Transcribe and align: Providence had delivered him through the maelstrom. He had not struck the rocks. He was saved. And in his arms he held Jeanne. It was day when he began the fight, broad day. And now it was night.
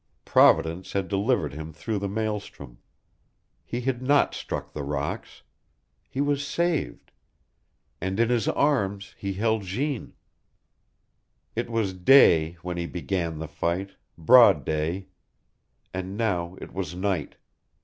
Providence 0.25 0.93
had 0.93 1.07
delivered 1.07 1.53
him 1.53 1.71
through 1.71 1.99
the 1.99 2.09
maelstrom. 2.09 2.79
He 3.63 3.81
had 3.81 4.01
not 4.01 4.33
struck 4.33 4.73
the 4.73 4.81
rocks. 4.81 5.43
He 6.09 6.21
was 6.21 6.41
saved. 6.43 7.11
And 8.01 8.19
in 8.19 8.29
his 8.29 8.47
arms 8.47 9.13
he 9.15 9.33
held 9.33 9.61
Jeanne. 9.61 10.13
It 11.55 11.69
was 11.69 11.93
day 11.93 12.53
when 12.63 12.77
he 12.77 12.87
began 12.87 13.37
the 13.37 13.47
fight, 13.47 13.91
broad 14.17 14.65
day. 14.65 15.05
And 15.93 16.17
now 16.17 16.57
it 16.59 16.73
was 16.73 16.95
night. 16.95 17.35